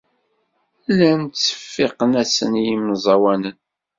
Llan 0.89 1.21
ttseffiqen-asen 1.27 2.51
i 2.61 2.63
yemẓawanen. 2.67 3.57